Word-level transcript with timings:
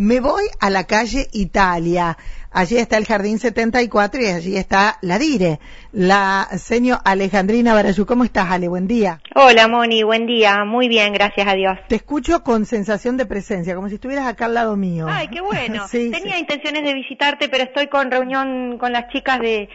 Me 0.00 0.18
voy 0.18 0.44
a 0.60 0.70
la 0.70 0.84
calle 0.84 1.28
Italia. 1.32 2.16
Allí 2.52 2.78
está 2.78 2.96
el 2.96 3.06
Jardín 3.06 3.38
74 3.38 4.20
y 4.22 4.26
allí 4.26 4.56
está 4.56 4.98
la 5.02 5.20
Dire, 5.20 5.60
la 5.92 6.48
señor 6.58 6.98
Alejandrina 7.04 7.74
Barayú. 7.74 8.06
¿Cómo 8.06 8.24
estás, 8.24 8.50
Ale? 8.50 8.66
Buen 8.66 8.88
día. 8.88 9.20
Hola, 9.36 9.68
Moni. 9.68 10.02
Buen 10.02 10.26
día. 10.26 10.64
Muy 10.64 10.88
bien, 10.88 11.12
gracias 11.12 11.46
a 11.46 11.54
Dios. 11.54 11.78
Te 11.88 11.94
escucho 11.94 12.42
con 12.42 12.66
sensación 12.66 13.16
de 13.16 13.24
presencia, 13.24 13.76
como 13.76 13.88
si 13.88 13.94
estuvieras 13.94 14.26
acá 14.26 14.46
al 14.46 14.54
lado 14.54 14.76
mío. 14.76 15.06
Ay, 15.08 15.28
qué 15.28 15.40
bueno. 15.40 15.86
Tenía 15.90 16.40
intenciones 16.40 16.82
de 16.82 16.92
visitarte, 16.92 17.48
pero 17.48 17.62
estoy 17.62 17.86
con 17.86 18.10
reunión 18.10 18.78
con 18.78 18.92
las 18.92 19.08
chicas 19.12 19.38
de, 19.38 19.68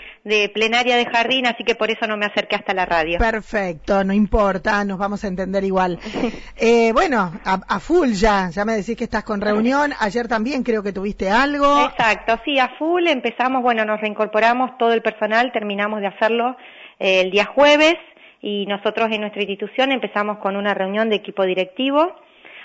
plenaria 0.54 0.98
de 0.98 1.06
jardín, 1.06 1.48
así 1.48 1.64
que 1.64 1.76
por 1.76 1.92
eso 1.92 2.08
no 2.08 2.18
me 2.18 2.26
acerqué 2.26 2.58
hasta 2.58 2.74
la 2.74 2.86
radio. 2.86 3.20
Perfecto, 3.20 4.04
no 4.04 4.12
importa, 4.12 4.84
nos 4.84 4.98
vamos 4.98 5.24
a 5.24 5.28
entender 5.28 5.64
igual. 5.64 5.98
eh, 6.58 6.92
bueno, 6.92 7.32
a, 7.46 7.62
a, 7.68 7.80
full 7.80 8.12
ya, 8.12 8.50
ya 8.50 8.66
me 8.66 8.74
decís 8.74 8.98
que 8.98 9.06
estás 9.06 9.24
con 9.24 9.40
reunión. 9.40 9.94
Ayer 9.98 10.28
también 10.28 10.64
creo 10.64 10.84
que 10.84 10.92
tuviste 10.92 11.30
algo. 11.30 11.86
Exacto, 11.86 12.38
sí, 12.44 12.60
full, 12.78 13.08
empezamos, 13.08 13.62
bueno, 13.62 13.86
nos 13.86 14.02
reincorporamos 14.02 14.78
todo 14.78 14.94
el 14.94 15.02
personal, 15.02 15.52
terminamos 15.52 16.02
de 16.02 16.08
hacerlo 16.08 16.56
eh, 17.00 17.22
el 17.22 17.32
día 17.32 17.46
jueves 17.46 17.96
y 18.42 18.66
nosotros 18.66 19.10
en 19.12 19.22
nuestra 19.22 19.42
institución 19.42 19.92
empezamos 19.92 20.38
con 20.40 20.56
una 20.56 20.74
reunión 20.74 21.10
de 21.10 21.18
equipo 21.18 21.44
directivo, 21.46 22.16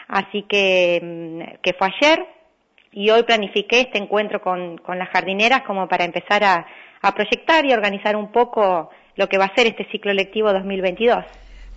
así 0.09 0.43
que, 0.49 1.01
mm, 1.03 1.61
que 1.63 1.73
fue 1.75 1.89
ayer 1.89 2.27
y 2.93 3.11
hoy 3.11 3.23
planifiqué 3.23 3.81
este 3.81 3.99
encuentro 3.99 4.41
con, 4.41 4.79
con 4.79 4.99
las 4.99 5.09
jardineras 5.11 5.63
como 5.63 5.89
para 5.89 6.05
empezar 6.05 6.43
a, 6.45 6.67
a 7.03 7.15
proyectar 7.15 7.65
y 7.65 7.73
organizar 7.73 8.17
un 8.17 8.33
poco 8.33 8.91
lo 9.17 9.29
que 9.29 9.39
va 9.39 9.45
a 9.47 9.55
ser 9.55 9.67
este 9.67 9.87
ciclo 9.91 10.13
lectivo 10.13 10.53
2022 10.53 11.25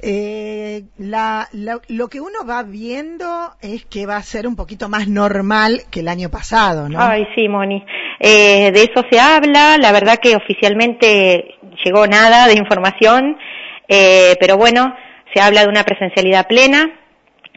eh, 0.06 0.84
la, 0.98 1.48
lo 1.54 2.08
que 2.10 2.20
uno 2.20 2.46
va 2.48 2.64
viendo 2.64 3.26
es 3.62 3.86
que 3.86 4.06
va 4.06 4.18
a 4.18 4.22
ser 4.22 4.48
un 4.48 4.58
poquito 4.58 4.90
más 4.90 5.08
normal 5.08 5.84
que 5.90 6.02
el 6.02 6.10
año 6.10 6.30
pasado, 6.30 6.90
¿no? 6.90 7.02
Ay, 7.02 7.26
sí, 7.36 7.48
Moni. 7.48 7.84
Eh, 8.20 8.72
de 8.72 8.84
eso 8.84 9.04
se 9.10 9.20
habla, 9.20 9.78
la 9.78 9.94
verdad 9.94 10.18
que 10.22 10.36
oficialmente 10.36 11.56
llegó 11.86 12.06
nada 12.06 12.48
de 12.48 12.56
información, 12.56 13.38
eh, 13.88 14.36
pero 14.42 14.58
bueno, 14.58 14.94
se 15.34 15.42
habla 15.42 15.62
de 15.62 15.70
una 15.70 15.84
presencialidad 15.84 16.48
plena 16.48 17.00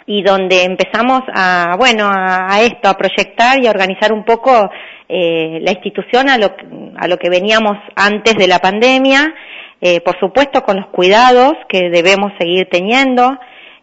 y 0.06 0.22
donde 0.22 0.62
empezamos 0.62 1.22
a, 1.34 1.75
bueno, 1.77 2.08
a, 2.08 2.60
esto, 2.60 2.88
a 2.88 2.97
proyectar 2.97 3.60
y 3.60 3.66
a 3.66 3.70
organizar 3.70 4.12
un 4.12 4.25
poco 4.25 4.70
eh, 5.08 5.58
la 5.62 5.72
institución 5.72 6.28
a 6.28 6.38
lo, 6.38 6.55
a 6.97 7.08
lo 7.08 7.16
que 7.16 7.28
veníamos 7.28 7.77
antes 7.97 8.34
de 8.34 8.47
la 8.47 8.60
pandemia 8.60 9.34
eh, 9.80 10.00
por 10.00 10.19
supuesto 10.19 10.62
con 10.62 10.77
los 10.77 10.86
cuidados 10.86 11.52
que 11.69 11.91
debemos 11.91 12.32
seguir 12.38 12.69
teniendo, 12.70 13.38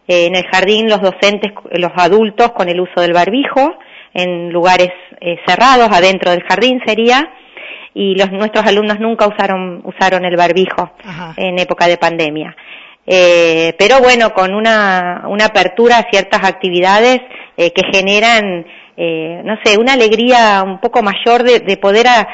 eh, 0.08 0.26
en 0.26 0.34
el 0.34 0.44
jardín 0.46 0.88
los 0.88 1.00
docentes, 1.00 1.52
los 1.72 1.92
adultos 1.96 2.52
con 2.52 2.68
el 2.68 2.80
uso 2.80 3.00
del 3.00 3.12
barbijo, 3.12 3.76
en 4.12 4.52
lugares 4.52 4.90
eh, 5.20 5.36
cerrados, 5.46 5.88
adentro 5.90 6.30
del 6.32 6.42
jardín 6.42 6.80
sería, 6.84 7.30
y 7.94 8.16
los, 8.16 8.30
nuestros 8.32 8.66
alumnos 8.66 8.98
nunca 8.98 9.28
usaron, 9.28 9.82
usaron 9.84 10.24
el 10.24 10.36
barbijo 10.36 10.92
en 11.36 11.58
época 11.60 11.86
de 11.86 11.96
pandemia. 11.96 12.56
pero 13.06 14.00
bueno, 14.00 14.34
con 14.34 14.52
una, 14.52 15.24
una 15.28 15.46
apertura 15.46 15.98
a 15.98 16.10
ciertas 16.10 16.42
actividades 16.42 17.20
que 17.56 17.82
generan 17.92 18.66
eh, 18.96 19.42
no 19.44 19.56
sé, 19.64 19.76
una 19.76 19.94
alegría 19.94 20.62
un 20.64 20.78
poco 20.78 21.02
mayor 21.02 21.42
de, 21.42 21.60
de 21.60 21.76
poder 21.76 22.06
a, 22.06 22.28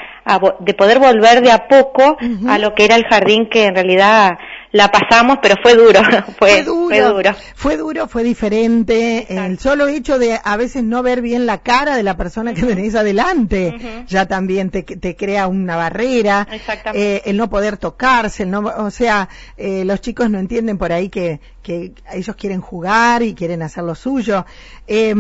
de 0.61 0.75
poder 0.75 0.99
volver 0.99 1.41
de 1.41 1.51
a 1.51 1.67
poco 1.67 2.17
a 2.49 2.59
lo 2.59 2.75
que 2.75 2.85
era 2.85 2.97
el 2.97 3.05
jardín 3.05 3.49
que 3.49 3.65
en 3.65 3.75
realidad 3.75 4.39
la 4.73 4.89
pasamos, 4.89 5.39
pero 5.43 5.57
fue 5.63 5.75
duro, 5.75 6.01
fue, 6.39 6.63
duro, 6.63 7.35
fue 7.55 7.77
duro, 7.77 8.07
fue 8.09 8.23
diferente. 8.23 9.27
El 9.29 9.59
solo 9.59 9.89
hecho 9.89 10.19
de 10.19 10.39
a 10.43 10.57
veces 10.57 10.85
no 10.85 11.03
ver 11.03 11.23
bien 11.23 11.47
la 11.47 11.59
cara 11.59 11.97
de 11.97 12.03
la 12.03 12.17
persona 12.17 12.55
que 12.55 12.63
tenés 12.63 12.95
adelante, 12.95 14.05
ya 14.07 14.27
también 14.27 14.71
te, 14.71 14.83
te, 14.83 15.17
crea 15.17 15.49
una 15.49 15.77
barrera. 15.77 16.47
Eh, 16.95 17.23
el 17.25 17.37
no 17.37 17.51
poder 17.51 17.77
tocarse, 17.77 18.45
el 18.45 18.51
no, 18.51 18.61
o 18.61 18.91
sea, 18.91 19.29
eh, 19.57 19.85
los 19.85 20.01
chicos 20.01 20.31
no 20.31 20.39
entienden 20.39 20.79
por 20.79 20.93
ahí 20.93 21.09
que, 21.09 21.41
que 21.63 21.93
ellos 22.13 22.37
quieren 22.37 22.61
jugar 22.61 23.23
y 23.23 23.35
quieren 23.35 23.63
hacer 23.63 23.85
lo 23.85 23.95
suyo. 23.95 24.45
Eh, 24.87 25.15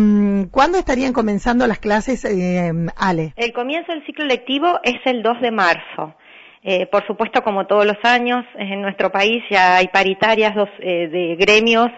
¿Cuándo 0.51 0.79
estarían 0.79 1.13
comenzando 1.13 1.67
las 1.67 1.79
clases, 1.79 2.25
eh, 2.25 2.73
Ale? 2.97 3.35
El 3.37 3.53
comienzo 3.53 3.93
del 3.93 4.05
ciclo 4.07 4.25
lectivo 4.25 4.79
es 4.83 4.97
el 5.05 5.23
2 5.23 5.41
de 5.41 5.51
marzo. 5.51 6.15
Eh, 6.63 6.87
por 6.87 7.07
supuesto, 7.07 7.43
como 7.43 7.67
todos 7.67 7.87
los 7.87 7.97
años, 8.03 8.45
en 8.55 8.83
nuestro 8.83 9.11
país 9.11 9.43
ya 9.51 9.77
hay 9.77 9.89
paritarias 9.89 10.53
eh, 10.81 11.09
de 11.09 11.37
gremios 11.37 11.89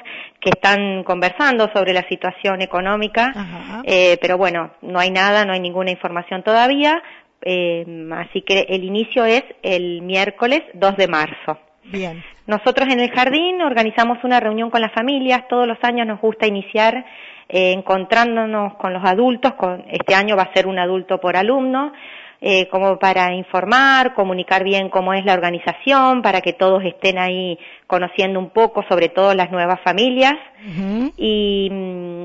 que 0.41 0.51
están 0.51 1.03
conversando 1.03 1.69
sobre 1.75 1.93
la 1.93 2.07
situación 2.09 2.63
económica, 2.63 3.33
eh, 3.85 4.19
pero 4.21 4.39
bueno, 4.39 4.71
no 4.83 5.01
hay 5.01 5.11
nada, 5.11 5.45
no 5.45 5.53
hay 5.53 5.59
ninguna 5.59 5.91
información 5.91 6.45
todavía, 6.45 7.03
así 7.45 8.43
que 8.43 8.67
el 8.69 8.85
inicio 8.85 9.25
es 9.25 9.43
el 9.63 10.03
miércoles 10.03 10.63
2 10.75 10.97
de 10.97 11.09
marzo. 11.09 11.59
Bien. 11.85 12.23
Nosotros 12.47 12.89
en 12.89 13.01
el 13.01 13.11
jardín 13.11 13.63
organizamos 13.63 14.19
una 14.23 14.39
reunión 14.39 14.71
con 14.71 14.81
las 14.81 14.93
familias, 14.93 15.49
todos 15.49 15.67
los 15.67 15.79
años 15.83 16.07
nos 16.07 16.21
gusta 16.21 16.47
iniciar 16.47 17.05
encontrándonos 17.49 18.75
con 18.75 18.93
los 18.93 19.05
adultos, 19.05 19.55
con, 19.55 19.85
este 19.91 20.15
año 20.15 20.37
va 20.37 20.45
a 20.45 20.55
ser 20.55 20.67
un 20.67 20.79
adulto 20.79 21.19
por 21.19 21.37
alumno, 21.37 21.93
eh, 22.45 22.67
como 22.69 22.99
para 22.99 23.33
informar, 23.33 24.15
comunicar 24.15 24.65
bien 24.65 24.89
cómo 24.89 25.15
es 25.15 25.25
la 25.25 25.35
organización, 25.35 26.23
para 26.23 26.41
que 26.41 26.53
todos 26.53 26.85
estén 26.85 27.17
ahí 27.17 27.57
conociendo 27.93 28.39
un 28.39 28.49
poco, 28.49 28.83
sobre 28.89 29.11
todo 29.11 29.35
las 29.35 29.51
nuevas 29.51 29.79
familias. 29.85 30.33
y, 31.19 31.69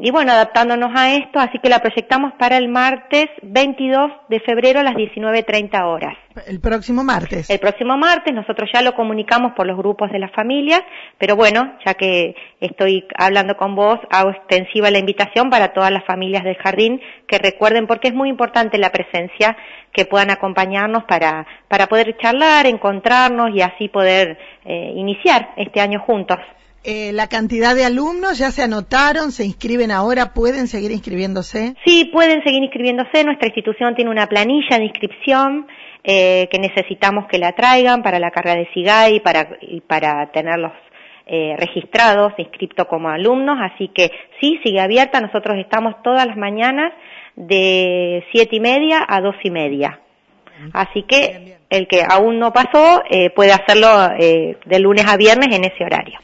y, 0.01 0.11
bueno, 0.11 0.31
adaptándonos 0.31 0.91
a 0.95 1.15
esto, 1.15 1.39
así 1.39 1.59
que 1.59 1.67
la 1.67 1.79
proyectamos 1.79 2.31
para 2.39 2.55
el 2.55 2.69
martes 2.69 3.25
22 3.41 4.11
de 4.29 4.39
febrero 4.39 4.79
a 4.79 4.83
las 4.83 4.93
19.30 4.93 5.83
horas. 5.83 6.15
El 6.45 6.61
próximo 6.61 7.03
martes. 7.03 7.49
El 7.49 7.59
próximo 7.59 7.97
martes, 7.97 8.33
nosotros 8.33 8.69
ya 8.71 8.81
lo 8.81 8.93
comunicamos 8.93 9.53
por 9.57 9.65
los 9.67 9.75
grupos 9.75 10.09
de 10.11 10.19
las 10.19 10.31
familias, 10.31 10.83
pero 11.17 11.35
bueno, 11.35 11.77
ya 11.85 11.95
que 11.95 12.35
estoy 12.61 13.05
hablando 13.17 13.57
con 13.57 13.75
vos, 13.75 13.99
hago 14.09 14.29
extensiva 14.29 14.89
la 14.91 14.99
invitación 14.99 15.49
para 15.49 15.73
todas 15.73 15.91
las 15.91 16.05
familias 16.05 16.43
del 16.43 16.55
jardín 16.57 17.01
que 17.27 17.39
recuerden, 17.39 17.87
porque 17.87 18.09
es 18.09 18.13
muy 18.13 18.29
importante 18.29 18.77
la 18.77 18.91
presencia, 18.91 19.57
que 19.91 20.05
puedan 20.05 20.29
acompañarnos 20.29 21.05
para, 21.05 21.47
para 21.67 21.87
poder 21.87 22.15
charlar, 22.19 22.67
encontrarnos 22.67 23.49
y 23.55 23.61
así 23.61 23.89
poder 23.89 24.37
eh, 24.63 24.91
iniciar 24.95 25.49
este 25.57 25.81
año 25.81 25.99
juntos. 25.99 26.37
Eh, 26.83 27.11
la 27.11 27.27
cantidad 27.27 27.75
de 27.75 27.83
alumnos 27.83 28.37
ya 28.37 28.51
se 28.51 28.63
anotaron, 28.63 29.31
se 29.31 29.43
inscriben 29.43 29.91
ahora, 29.91 30.33
¿pueden 30.33 30.67
seguir 30.67 30.91
inscribiéndose? 30.91 31.75
Sí, 31.85 32.05
pueden 32.13 32.41
seguir 32.43 32.63
inscribiéndose. 32.63 33.25
Nuestra 33.25 33.47
institución 33.47 33.93
tiene 33.95 34.09
una 34.09 34.27
planilla 34.27 34.77
de 34.77 34.85
inscripción 34.85 35.67
eh, 36.03 36.47
que 36.49 36.59
necesitamos 36.59 37.25
que 37.27 37.39
la 37.39 37.51
traigan 37.51 38.03
para 38.03 38.19
la 38.19 38.31
carrera 38.31 38.59
de 38.59 38.69
SIGAI 38.73 39.19
para, 39.19 39.49
y 39.61 39.81
para 39.81 40.31
tenerlos 40.31 40.71
eh, 41.25 41.55
registrados, 41.57 42.31
inscriptos 42.37 42.87
como 42.87 43.09
alumnos. 43.09 43.57
Así 43.59 43.89
que 43.89 44.09
sí, 44.39 44.57
sigue 44.63 44.79
abierta. 44.79 45.19
Nosotros 45.19 45.57
estamos 45.57 46.01
todas 46.03 46.25
las 46.25 46.37
mañanas 46.37 46.93
de 47.35 48.23
siete 48.31 48.55
y 48.55 48.59
media 48.61 49.05
a 49.05 49.19
dos 49.19 49.35
y 49.43 49.51
media. 49.51 49.99
Así 50.73 51.03
que 51.03 51.57
el 51.69 51.87
que 51.87 52.03
aún 52.07 52.39
no 52.39 52.53
pasó 52.53 53.03
eh, 53.09 53.29
puede 53.29 53.51
hacerlo 53.51 54.09
eh, 54.19 54.57
de 54.65 54.79
lunes 54.79 55.05
a 55.07 55.17
viernes 55.17 55.55
en 55.55 55.65
ese 55.65 55.83
horario. 55.83 56.19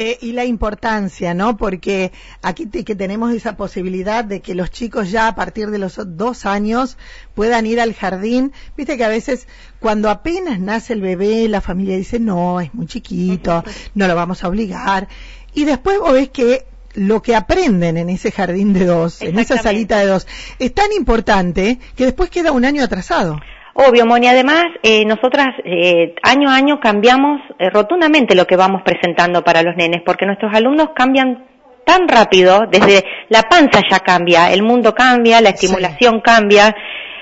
Eh, 0.00 0.16
y 0.20 0.30
la 0.30 0.44
importancia, 0.44 1.34
¿no? 1.34 1.56
Porque 1.56 2.12
aquí 2.40 2.68
que 2.68 2.94
tenemos 2.94 3.34
esa 3.34 3.56
posibilidad 3.56 4.24
de 4.24 4.40
que 4.40 4.54
los 4.54 4.70
chicos 4.70 5.10
ya 5.10 5.26
a 5.26 5.34
partir 5.34 5.70
de 5.70 5.78
los 5.78 5.98
dos 6.16 6.46
años 6.46 6.96
puedan 7.34 7.66
ir 7.66 7.80
al 7.80 7.94
jardín. 7.94 8.52
Viste 8.76 8.96
que 8.96 9.02
a 9.02 9.08
veces 9.08 9.48
cuando 9.80 10.08
apenas 10.08 10.60
nace 10.60 10.92
el 10.92 11.00
bebé, 11.00 11.48
la 11.48 11.60
familia 11.60 11.96
dice, 11.96 12.20
no, 12.20 12.60
es 12.60 12.72
muy 12.74 12.86
chiquito, 12.86 13.64
no 13.94 14.06
lo 14.06 14.14
vamos 14.14 14.44
a 14.44 14.48
obligar. 14.48 15.08
Y 15.52 15.64
después 15.64 15.98
vos 15.98 16.12
ves 16.12 16.28
que 16.28 16.64
lo 16.94 17.20
que 17.20 17.34
aprenden 17.34 17.96
en 17.96 18.08
ese 18.08 18.30
jardín 18.30 18.72
de 18.72 18.84
dos, 18.84 19.20
en 19.20 19.36
esa 19.36 19.58
salita 19.58 19.98
de 19.98 20.06
dos, 20.06 20.28
es 20.60 20.72
tan 20.74 20.92
importante 20.92 21.80
que 21.96 22.04
después 22.04 22.30
queda 22.30 22.52
un 22.52 22.64
año 22.64 22.84
atrasado. 22.84 23.40
Obvio, 23.80 24.06
Moni. 24.06 24.26
Además, 24.26 24.64
eh, 24.82 25.04
nosotras 25.04 25.54
eh, 25.64 26.16
año 26.24 26.50
a 26.50 26.56
año 26.56 26.80
cambiamos 26.80 27.40
eh, 27.60 27.70
rotundamente 27.70 28.34
lo 28.34 28.44
que 28.44 28.56
vamos 28.56 28.82
presentando 28.84 29.44
para 29.44 29.62
los 29.62 29.76
nenes, 29.76 30.02
porque 30.04 30.26
nuestros 30.26 30.52
alumnos 30.52 30.88
cambian 30.96 31.46
tan 31.86 32.08
rápido, 32.08 32.66
desde 32.68 33.04
la 33.28 33.42
panza 33.42 33.80
ya 33.88 34.00
cambia, 34.00 34.52
el 34.52 34.64
mundo 34.64 34.92
cambia, 34.94 35.40
la 35.40 35.50
estimulación 35.50 36.20
cambia, 36.20 36.74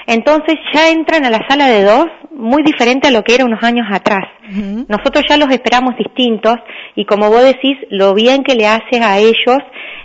entonces 0.07 0.57
ya 0.73 0.91
entran 0.91 1.25
a 1.25 1.31
la 1.31 1.47
sala 1.49 1.69
de 1.69 1.83
dos 1.83 2.07
muy 2.31 2.63
diferente 2.63 3.09
a 3.09 3.11
lo 3.11 3.25
que 3.25 3.35
era 3.35 3.45
unos 3.45 3.63
años 3.63 3.87
atrás. 3.91 4.25
Nosotros 4.89 5.25
ya 5.29 5.37
los 5.37 5.51
esperamos 5.51 5.97
distintos 5.97 6.57
y 6.95 7.05
como 7.05 7.31
vos 7.31 7.43
decís, 7.43 7.77
lo 7.91 8.15
bien 8.15 8.45
que 8.45 8.55
le 8.55 8.67
haces 8.67 9.01
a 9.01 9.19
ellos, 9.19 9.59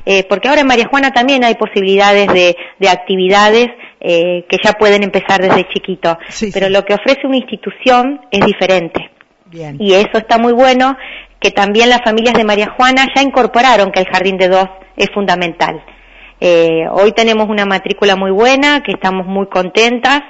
eh, 0.06 0.24
porque 0.28 0.48
ahora 0.48 0.62
en 0.62 0.68
María 0.68 0.88
Juana 0.90 1.12
también 1.12 1.44
hay 1.44 1.56
posibilidades 1.56 2.28
de, 2.28 2.56
de 2.80 2.90
actividades 2.90 3.68
eh, 4.00 4.46
que 4.50 4.58
ya 4.64 4.74
pueden 4.74 5.04
empezar 5.04 5.42
desde 5.42 5.68
chiquito. 5.68 6.18
Pero 6.52 6.70
lo 6.70 6.84
que 6.84 6.96
ofrece 6.96 7.28
una 7.28 7.38
institución 7.38 8.22
es 8.32 8.44
diferente. 8.46 9.12
Y 9.78 9.94
eso 9.94 10.18
está 10.18 10.38
muy 10.38 10.54
bueno, 10.54 10.98
que 11.40 11.52
también 11.52 11.90
las 11.90 12.02
familias 12.04 12.34
de 12.36 12.44
María 12.44 12.74
Juana 12.76 13.08
ya 13.14 13.22
incorporaron 13.22 13.92
que 13.92 14.00
el 14.00 14.08
jardín 14.08 14.38
de 14.38 14.48
dos 14.48 14.68
es 14.96 15.10
fundamental. 15.14 15.84
Eh, 16.44 16.88
hoy 16.92 17.12
tenemos 17.12 17.48
una 17.50 17.68
matrícula 17.68 18.16
muy 18.16 18.32
buena, 18.32 18.82
que 18.82 18.94
estamos 18.94 19.28
muy 19.28 19.46
contentas 19.46 20.24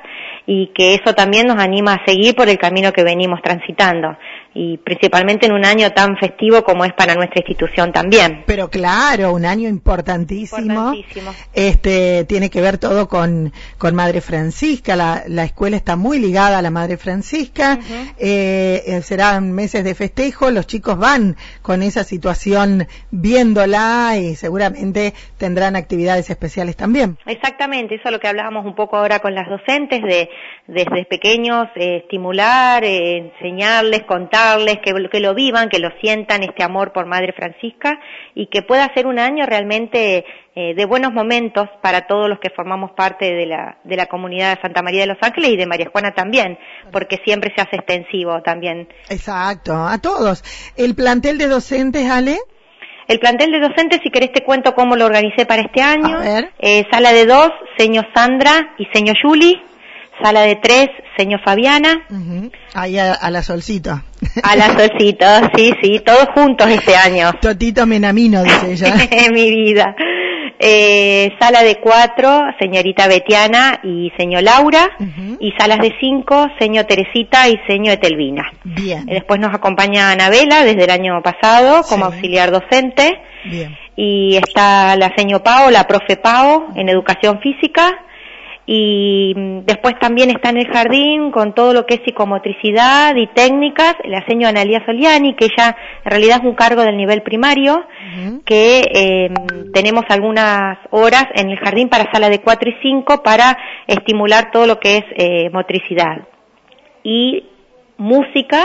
y 0.46 0.68
que 0.75 0.94
eso 0.96 1.16
también 1.16 1.48
nos 1.48 1.58
anima 1.58 1.94
a 1.94 2.06
seguir 2.06 2.36
por 2.36 2.50
el 2.50 2.58
camino 2.58 2.92
que 2.92 3.06
venimos 3.06 3.42
transitando 3.42 4.18
y 4.53 4.77
principalmente 4.77 5.45
en 5.45 5.53
un 5.53 5.65
año 5.65 5.92
tan 5.92 6.18
festivo 6.18 6.63
como 6.63 6.83
es 6.83 6.94
para 6.94 7.15
nuestra 7.15 7.39
institución 7.39 7.94
también. 7.94 8.44
Pero 8.45 8.69
claro, 8.69 9.33
un 9.33 9.45
año 9.45 9.69
importantísimo. 9.69 10.94
Este 11.53 12.25
tiene 12.25 12.50
que 12.50 12.62
ver 12.62 12.77
todo 12.77 13.07
con, 13.07 13.53
con 13.77 13.95
Madre 13.95 14.19
Francisca. 14.19 14.95
La, 14.95 15.24
la 15.27 15.45
escuela 15.45 15.77
está 15.77 15.95
muy 15.95 16.19
ligada 16.19 16.57
a 16.57 16.62
la 16.62 16.69
Madre 16.69 16.98
Francisca. 16.98 17.80
Eh, 18.18 18.83
eh, 18.86 19.01
serán 19.01 19.53
meses 19.53 19.83
de 19.83 19.95
festejo. 19.95 20.51
Los 20.51 20.68
chicos 20.68 20.97
van 20.97 21.38
con 21.62 21.81
esa 21.81 22.04
situación 22.04 22.88
viéndola 23.09 24.18
y 24.18 24.36
seguramente 24.36 25.13
tendrán 25.38 25.75
actividades 25.77 26.30
especiales 26.30 26.75
también. 26.75 27.18
Exactamente, 27.25 27.95
eso 27.95 28.04
es 28.06 28.12
lo 28.12 28.19
que 28.19 28.27
hablábamos 28.27 28.65
un 28.65 28.75
poco 28.75 28.97
ahora 28.97 29.19
con 29.19 29.33
las 29.33 29.47
docentes 29.50 30.01
de 30.04 30.30
desde 30.68 31.06
pequeños 31.06 31.68
eh, 31.75 31.97
estimular, 31.97 32.83
enseñarles, 32.83 34.04
contar 34.04 34.41
que, 34.84 34.94
que 35.12 35.20
lo 35.20 35.34
vivan, 35.34 35.70
que 35.70 35.80
lo 35.80 35.90
sientan 36.02 36.44
este 36.44 36.64
amor 36.64 36.92
por 36.92 37.06
Madre 37.06 37.34
Francisca 37.34 38.00
y 38.36 38.48
que 38.48 38.62
pueda 38.62 38.92
ser 38.94 39.08
un 39.08 39.20
año 39.20 39.46
realmente 39.46 40.26
eh, 40.56 40.74
de 40.76 40.86
buenos 40.86 41.14
momentos 41.14 41.68
para 41.82 42.08
todos 42.08 42.30
los 42.30 42.40
que 42.40 42.50
formamos 42.50 42.92
parte 42.92 43.34
de 43.34 43.46
la, 43.46 43.78
de 43.84 43.96
la 43.96 44.08
comunidad 44.08 44.56
de 44.56 44.62
Santa 44.62 44.82
María 44.82 45.02
de 45.02 45.08
los 45.08 45.18
Ángeles 45.22 45.52
y 45.52 45.58
de 45.58 45.66
María 45.66 45.90
Juana 45.92 46.12
también, 46.14 46.58
porque 46.92 47.20
siempre 47.24 47.54
se 47.56 47.62
hace 47.62 47.78
extensivo 47.78 48.42
también. 48.42 48.88
Exacto, 49.10 49.74
a 49.74 49.98
todos. 50.00 50.44
¿El 50.76 50.96
plantel 50.96 51.38
de 51.38 51.48
docentes, 51.48 52.10
Ale? 52.10 52.38
El 53.08 53.20
plantel 53.20 53.52
de 53.52 53.60
docentes, 53.60 54.00
si 54.04 54.10
querés 54.10 54.32
te 54.32 54.44
cuento 54.44 54.74
cómo 54.74 54.96
lo 54.96 55.06
organicé 55.06 55.46
para 55.46 55.64
este 55.64 55.82
año. 55.82 56.20
Eh, 56.60 56.86
sala 56.92 57.12
de 57.12 57.26
dos, 57.26 57.50
señor 57.78 58.08
Sandra 58.14 58.74
y 58.78 58.86
señor 58.94 59.18
Juli. 59.22 59.62
Sala 60.23 60.41
de 60.41 60.56
tres, 60.57 60.89
señor 61.18 61.41
Fabiana. 61.44 62.06
Ahí 62.73 62.97
a, 62.97 63.29
la 63.29 63.41
solcita. 63.41 64.03
A 64.44 64.56
la 64.56 64.77
solcita, 64.77 65.51
sí, 65.56 65.73
sí, 65.81 66.00
todos 66.06 66.27
juntos 66.33 66.69
este 66.69 66.95
año. 66.95 67.31
Totito 67.41 67.85
Menamino, 67.88 68.44
dice 68.44 68.71
ella. 68.71 68.95
Mi 69.33 69.50
vida. 69.50 69.95
Eh, 70.63 71.31
sala 71.39 71.63
de 71.63 71.77
cuatro, 71.77 72.44
señorita 72.59 73.07
Betiana 73.07 73.79
y 73.83 74.12
señor 74.15 74.44
Laura. 74.44 74.91
Y 75.39 75.51
salas 75.57 75.79
de 75.79 75.91
cinco, 76.00 76.47
señor 76.59 76.85
Teresita 76.85 77.50
y 77.50 77.59
señor 77.68 77.95
Etelvina. 77.95 78.44
Bien. 78.63 79.09
Eh, 79.09 79.15
después 79.15 79.39
nos 79.39 79.56
acompaña 79.56 80.12
Anabela 80.12 80.63
desde 80.63 80.83
el 80.83 80.91
año 80.91 81.19
pasado 81.23 81.81
como 81.89 82.06
auxiliar 82.06 82.51
docente. 82.51 83.21
Bien. 83.45 83.75
Y 83.95 84.38
está 84.38 84.95
la 84.97 85.12
señor 85.15 85.41
Pao, 85.41 85.71
la 85.71 85.88
profe 85.88 86.15
Pao 86.18 86.68
en 86.75 86.89
educación 86.89 87.39
física 87.41 87.97
y 88.66 89.34
mm, 89.36 89.66
después 89.66 89.98
también 90.00 90.30
está 90.30 90.50
en 90.50 90.58
el 90.58 90.68
jardín 90.68 91.31
con 91.31 91.54
todo 91.54 91.74
lo 91.74 91.86
que 91.86 91.96
es 91.96 92.02
psicomotricidad 92.06 93.16
y 93.16 93.28
técnicas, 93.28 93.96
la 94.06 94.25
señora 94.28 94.50
Analia 94.50 94.86
Soliani, 94.86 95.36
que 95.36 95.48
ya 95.58 95.75
en 96.06 96.12
realidad 96.12 96.40
es 96.42 96.46
un 96.46 96.56
cargo 96.56 96.81
del 96.84 96.98
nivel 96.98 97.22
primario, 97.24 97.84
que 98.46 98.81
em, 98.94 99.72
tenemos 99.74 100.04
algunas 100.10 100.78
horas 100.92 101.25
en 101.34 101.50
el 101.50 101.58
jardín 101.58 101.90
para 101.90 102.12
sala 102.12 102.30
de 102.30 102.40
4 102.42 102.69
y 102.69 102.75
5 102.81 103.24
para 103.24 103.58
estimular 103.88 104.52
todo 104.52 104.68
lo 104.68 104.80
que 104.80 104.98
es 104.98 105.04
eh, 105.18 105.50
motricidad. 105.52 106.28
Y 107.04 107.46
música, 107.98 108.64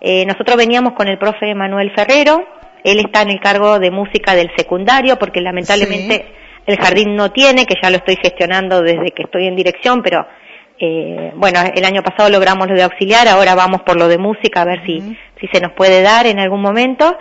eh, 0.00 0.24
nosotros 0.26 0.56
veníamos 0.56 0.92
con 0.92 1.08
el 1.08 1.18
profe 1.18 1.54
Manuel 1.54 1.92
Ferrero, 1.94 2.44
él 2.84 2.98
está 2.98 3.22
en 3.22 3.30
el 3.30 3.40
cargo 3.40 3.78
de 3.78 3.90
música 3.90 4.34
del 4.34 4.50
secundario 4.56 5.18
porque 5.18 5.40
lamentablemente 5.40 6.26
el 6.66 6.76
jardín 6.76 7.16
no 7.16 7.30
tiene, 7.32 7.66
que 7.66 7.74
ya 7.82 7.90
lo 7.90 7.96
estoy 7.96 8.16
gestionando 8.16 8.82
desde 8.82 9.10
que 9.10 9.24
estoy 9.24 9.46
en 9.46 9.56
dirección, 9.56 10.02
pero 10.02 10.26
eh, 10.78 11.32
bueno, 11.36 11.60
el 11.74 11.84
año 11.84 12.02
pasado 12.02 12.28
logramos 12.28 12.68
lo 12.68 12.74
de 12.74 12.82
auxiliar, 12.82 13.28
ahora 13.28 13.54
vamos 13.54 13.82
por 13.82 13.96
lo 13.96 14.08
de 14.08 14.18
música 14.18 14.62
a 14.62 14.64
ver 14.64 14.84
si, 14.84 15.00
si 15.40 15.46
se 15.52 15.60
nos 15.60 15.72
puede 15.72 16.02
dar 16.02 16.26
en 16.26 16.40
algún 16.40 16.60
momento. 16.60 17.16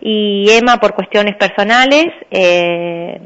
Y 0.00 0.48
Emma, 0.50 0.78
por 0.78 0.94
cuestiones 0.94 1.36
personales, 1.36 2.06
eh, 2.30 3.20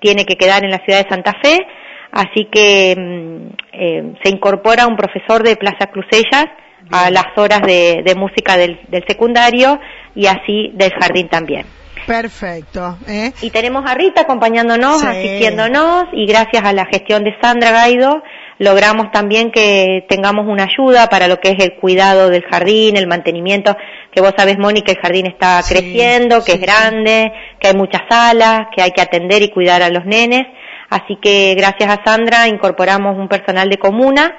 tiene 0.00 0.24
que 0.24 0.36
quedar 0.36 0.64
en 0.64 0.70
la 0.70 0.78
ciudad 0.84 1.02
de 1.02 1.10
Santa 1.10 1.32
Fe, 1.42 1.66
así 2.12 2.46
que 2.50 2.94
mm, 2.96 3.46
eh, 3.72 4.12
se 4.22 4.30
incorpora 4.30 4.86
un 4.86 4.96
profesor 4.96 5.42
de 5.42 5.56
Plaza 5.56 5.86
Crucellas 5.90 6.46
a 6.92 7.10
las 7.10 7.26
horas 7.36 7.62
de, 7.62 8.02
de 8.04 8.14
música 8.14 8.56
del, 8.56 8.78
del 8.88 9.04
secundario 9.08 9.80
y 10.14 10.26
así 10.26 10.70
del 10.74 10.92
jardín 10.92 11.28
también. 11.28 11.64
Perfecto. 12.06 12.98
¿eh? 13.08 13.32
Y 13.40 13.50
tenemos 13.50 13.84
a 13.86 13.94
Rita 13.94 14.22
acompañándonos, 14.22 15.02
asistiéndonos 15.02 16.06
y 16.12 16.26
gracias 16.26 16.64
a 16.64 16.72
la 16.72 16.86
gestión 16.86 17.24
de 17.24 17.34
Sandra 17.40 17.70
Gaido 17.70 18.22
logramos 18.58 19.10
también 19.10 19.50
que 19.50 20.06
tengamos 20.08 20.46
una 20.46 20.64
ayuda 20.64 21.08
para 21.08 21.28
lo 21.28 21.40
que 21.40 21.50
es 21.50 21.64
el 21.64 21.74
cuidado 21.74 22.30
del 22.30 22.44
jardín, 22.44 22.96
el 22.96 23.06
mantenimiento, 23.06 23.76
que 24.12 24.20
vos 24.20 24.32
sabés, 24.36 24.58
Mónica, 24.58 24.92
el 24.92 24.98
jardín 24.98 25.26
está 25.26 25.60
creciendo, 25.66 26.44
que 26.44 26.52
es 26.52 26.60
grande, 26.60 27.32
que 27.58 27.68
hay 27.68 27.74
muchas 27.74 28.02
salas, 28.08 28.68
que 28.74 28.82
hay 28.82 28.92
que 28.92 29.02
atender 29.02 29.42
y 29.42 29.50
cuidar 29.50 29.82
a 29.82 29.90
los 29.90 30.04
nenes. 30.04 30.46
Así 30.90 31.16
que 31.20 31.54
gracias 31.56 31.90
a 31.90 32.04
Sandra 32.04 32.46
incorporamos 32.46 33.16
un 33.18 33.28
personal 33.28 33.68
de 33.68 33.78
comuna, 33.78 34.32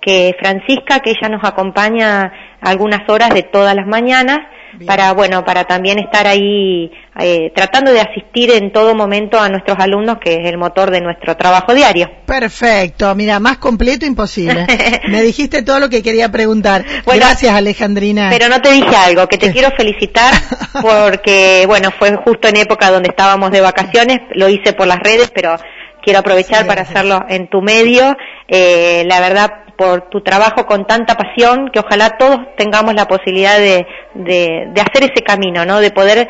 que 0.00 0.34
Francisca, 0.38 1.00
que 1.00 1.10
ella 1.10 1.28
nos 1.28 1.44
acompaña 1.44 2.32
algunas 2.60 3.08
horas 3.08 3.30
de 3.30 3.42
todas 3.42 3.74
las 3.74 3.86
mañanas, 3.86 4.38
para 4.86 5.12
bueno 5.12 5.44
para 5.44 5.64
también 5.64 5.98
estar 5.98 6.26
ahí 6.26 6.90
eh, 7.18 7.50
tratando 7.54 7.92
de 7.92 8.00
asistir 8.00 8.52
en 8.52 8.72
todo 8.72 8.94
momento 8.94 9.38
a 9.40 9.48
nuestros 9.48 9.76
alumnos 9.80 10.18
que 10.22 10.34
es 10.34 10.48
el 10.48 10.58
motor 10.58 10.90
de 10.90 11.00
nuestro 11.00 11.36
trabajo 11.36 11.74
diario. 11.74 12.08
Perfecto. 12.24 13.14
Mira 13.14 13.40
más 13.40 13.58
completo 13.58 14.06
imposible. 14.06 14.66
Me 15.08 15.22
dijiste 15.22 15.62
todo 15.62 15.80
lo 15.80 15.88
que 15.88 16.02
quería 16.02 16.30
preguntar. 16.30 16.84
Gracias 17.04 17.52
Alejandrina. 17.52 18.28
pero 18.30 18.48
no 18.48 18.60
te 18.60 18.72
dije 18.72 18.94
algo 18.94 19.26
que 19.26 19.38
te 19.38 19.50
quiero 19.50 19.70
felicitar 19.76 20.32
porque 20.80 21.64
bueno 21.66 21.90
fue 21.98 22.14
justo 22.24 22.48
en 22.48 22.58
época 22.58 22.90
donde 22.90 23.08
estábamos 23.08 23.50
de 23.50 23.60
vacaciones 23.60 24.20
lo 24.34 24.48
hice 24.48 24.72
por 24.72 24.86
las 24.86 25.00
redes 25.00 25.32
pero 25.34 25.56
quiero 26.02 26.20
aprovechar 26.20 26.66
para 26.66 26.82
hacerlo 26.82 27.24
en 27.28 27.48
tu 27.48 27.60
medio. 27.60 28.16
Eh, 28.48 29.04
la 29.06 29.20
verdad, 29.20 29.50
por 29.80 30.10
tu 30.10 30.20
trabajo 30.20 30.66
con 30.66 30.86
tanta 30.86 31.14
pasión, 31.16 31.70
que 31.72 31.80
ojalá 31.80 32.18
todos 32.18 32.36
tengamos 32.58 32.92
la 32.92 33.08
posibilidad 33.08 33.56
de, 33.56 33.86
de, 34.14 34.78
hacer 34.78 35.04
ese 35.04 35.24
camino, 35.24 35.64
¿no? 35.64 35.80
De 35.80 35.90
poder 35.90 36.28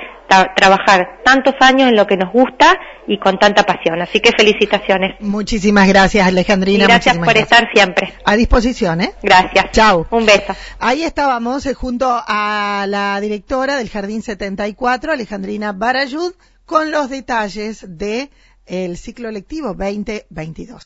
trabajar 0.55 1.21
tantos 1.25 1.55
años 1.59 1.89
en 1.89 1.97
lo 1.97 2.07
que 2.07 2.17
nos 2.17 2.33
gusta 2.33 2.79
y 3.09 3.19
con 3.19 3.41
tanta 3.41 3.65
pasión. 3.65 4.01
Así 4.01 4.21
que 4.21 4.31
felicitaciones. 4.31 5.17
Muchísimas 5.19 5.89
gracias, 5.89 6.29
Alejandrina. 6.29 6.85
gracias 6.85 7.19
por 7.19 7.37
estar 7.37 7.69
siempre. 7.75 8.15
A 8.25 8.37
disposición, 8.37 9.01
¿eh? 9.01 9.15
Gracias. 9.21 9.73
Chao. 9.73 10.07
Un 10.13 10.27
beso. 10.27 10.55
Ahí 10.79 11.03
estábamos 11.03 11.67
eh, 11.67 11.75
junto 11.75 12.07
a 12.09 12.85
la 12.87 13.21
directora 13.21 13.75
del 13.75 13.91
Jardín 13.91 14.23
74, 14.23 15.11
Alejandrina 15.11 15.73
Barayud, 15.73 16.35
con 16.67 16.93
los 16.93 17.11
detalles 17.11 17.85
de 17.99 18.31
el 18.67 18.97
ciclo 18.97 19.33
lectivo 19.33 19.75
2022. 19.75 20.79